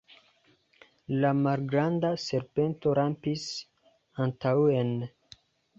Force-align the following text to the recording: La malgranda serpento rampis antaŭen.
La 1.25 1.33
malgranda 1.41 2.11
serpento 2.25 2.97
rampis 3.01 3.47
antaŭen. 4.29 4.97